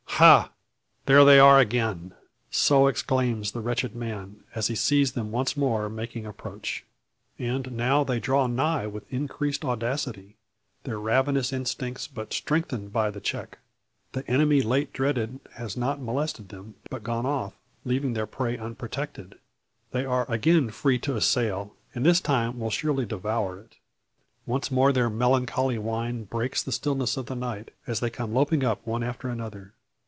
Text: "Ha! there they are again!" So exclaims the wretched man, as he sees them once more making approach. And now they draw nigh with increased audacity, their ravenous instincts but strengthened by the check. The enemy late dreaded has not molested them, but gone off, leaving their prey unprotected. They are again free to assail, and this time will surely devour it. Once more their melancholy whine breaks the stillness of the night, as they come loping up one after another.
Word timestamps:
"Ha! 0.23 0.51
there 1.07 1.25
they 1.25 1.39
are 1.39 1.59
again!" 1.59 2.13
So 2.51 2.85
exclaims 2.85 3.53
the 3.53 3.59
wretched 3.59 3.95
man, 3.95 4.43
as 4.53 4.67
he 4.67 4.75
sees 4.75 5.13
them 5.13 5.31
once 5.31 5.57
more 5.57 5.89
making 5.89 6.27
approach. 6.27 6.83
And 7.39 7.71
now 7.71 8.03
they 8.03 8.19
draw 8.19 8.45
nigh 8.45 8.85
with 8.85 9.11
increased 9.11 9.65
audacity, 9.65 10.37
their 10.83 10.99
ravenous 10.99 11.51
instincts 11.51 12.05
but 12.05 12.33
strengthened 12.33 12.93
by 12.93 13.09
the 13.09 13.19
check. 13.19 13.57
The 14.11 14.27
enemy 14.29 14.61
late 14.61 14.93
dreaded 14.93 15.39
has 15.55 15.75
not 15.75 15.99
molested 15.99 16.49
them, 16.49 16.75
but 16.91 17.01
gone 17.01 17.25
off, 17.25 17.53
leaving 17.83 18.13
their 18.13 18.27
prey 18.27 18.59
unprotected. 18.59 19.39
They 19.89 20.05
are 20.05 20.29
again 20.31 20.69
free 20.69 20.99
to 20.99 21.15
assail, 21.15 21.73
and 21.95 22.05
this 22.05 22.21
time 22.21 22.59
will 22.59 22.69
surely 22.69 23.07
devour 23.07 23.59
it. 23.59 23.77
Once 24.45 24.69
more 24.69 24.93
their 24.93 25.09
melancholy 25.09 25.79
whine 25.79 26.25
breaks 26.25 26.61
the 26.61 26.71
stillness 26.71 27.17
of 27.17 27.25
the 27.25 27.35
night, 27.35 27.71
as 27.87 28.01
they 28.01 28.11
come 28.11 28.35
loping 28.35 28.63
up 28.63 28.85
one 28.85 29.01
after 29.01 29.27
another. 29.27 29.73